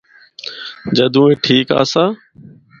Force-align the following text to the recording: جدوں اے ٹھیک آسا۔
جدوں 0.95 1.25
اے 1.29 1.35
ٹھیک 1.43 1.67
آسا۔ 1.79 2.03